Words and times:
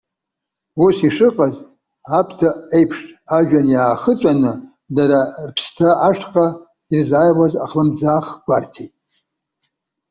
Ус 0.85 0.97
ишыҟаз, 1.07 1.55
аԥҭа 2.19 2.49
еиԥш 2.75 2.99
ажәҩан 3.37 3.67
иахыҵәаны 3.71 4.53
дара 4.95 5.19
рыԥсҭа 5.47 5.89
ашҟа 6.07 6.45
ирзааиуаз 6.91 7.53
ахлымӡаах 7.65 8.27
гәарҭеит. 8.45 8.93